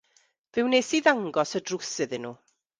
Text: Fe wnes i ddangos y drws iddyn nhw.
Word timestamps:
Fe 0.51 0.63
wnes 0.67 0.89
i 0.99 1.03
ddangos 1.09 1.55
y 1.61 1.63
drws 1.69 1.95
iddyn 2.07 2.29
nhw. 2.29 2.37